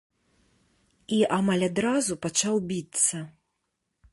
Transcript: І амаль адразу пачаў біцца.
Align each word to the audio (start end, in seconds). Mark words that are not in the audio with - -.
І 1.17 1.19
амаль 1.37 1.65
адразу 1.69 2.13
пачаў 2.27 2.55
біцца. 2.73 3.17